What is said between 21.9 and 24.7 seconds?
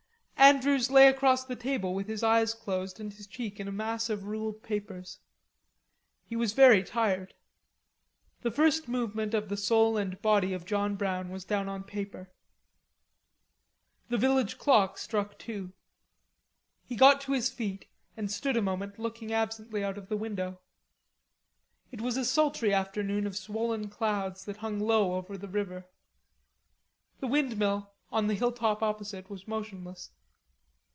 It was a sultry afternoon of swollen clouds that